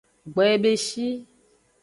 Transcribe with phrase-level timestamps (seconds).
[0.33, 1.07] Gboyebeshi.